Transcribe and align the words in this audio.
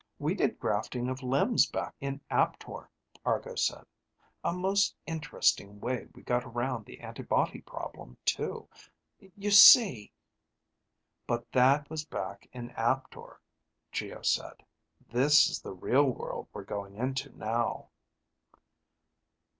"We 0.17 0.33
did 0.33 0.57
grafting 0.59 1.09
of 1.09 1.21
limbs 1.21 1.67
back 1.67 1.93
in 1.99 2.21
Aptor," 2.31 2.89
Argo 3.23 3.53
said. 3.53 3.85
"A 4.43 4.51
most 4.51 4.95
interesting 5.05 5.79
way 5.79 6.07
we 6.15 6.23
got 6.23 6.43
around 6.43 6.87
the 6.87 7.01
antibody 7.01 7.61
problem, 7.61 8.17
too. 8.25 8.67
You 9.35 9.51
see" 9.51 10.11
"But 11.27 11.51
that 11.51 11.87
was 11.91 12.03
back 12.03 12.49
in 12.51 12.71
Aptor," 12.71 13.41
Geo 13.91 14.23
said. 14.23 14.65
"This 15.07 15.47
is 15.51 15.61
the 15.61 15.71
real 15.75 16.05
world 16.09 16.47
we're 16.51 16.63
going 16.63 16.95
into 16.95 17.31
now." 17.37 17.89